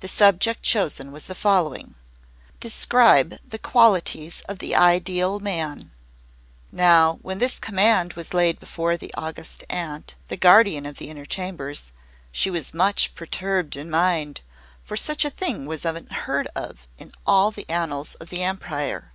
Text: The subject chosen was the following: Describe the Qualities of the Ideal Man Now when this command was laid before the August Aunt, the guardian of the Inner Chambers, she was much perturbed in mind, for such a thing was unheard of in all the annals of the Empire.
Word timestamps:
The 0.00 0.06
subject 0.08 0.62
chosen 0.62 1.12
was 1.12 1.24
the 1.24 1.34
following: 1.34 1.94
Describe 2.60 3.38
the 3.42 3.58
Qualities 3.58 4.42
of 4.42 4.58
the 4.58 4.76
Ideal 4.76 5.40
Man 5.40 5.92
Now 6.70 7.18
when 7.22 7.38
this 7.38 7.58
command 7.58 8.12
was 8.12 8.34
laid 8.34 8.60
before 8.60 8.98
the 8.98 9.14
August 9.14 9.64
Aunt, 9.70 10.14
the 10.28 10.36
guardian 10.36 10.84
of 10.84 10.98
the 10.98 11.08
Inner 11.08 11.24
Chambers, 11.24 11.90
she 12.30 12.50
was 12.50 12.74
much 12.74 13.14
perturbed 13.14 13.74
in 13.74 13.88
mind, 13.88 14.42
for 14.84 14.94
such 14.94 15.24
a 15.24 15.30
thing 15.30 15.64
was 15.64 15.86
unheard 15.86 16.48
of 16.54 16.86
in 16.98 17.10
all 17.26 17.50
the 17.50 17.64
annals 17.70 18.14
of 18.16 18.28
the 18.28 18.42
Empire. 18.42 19.14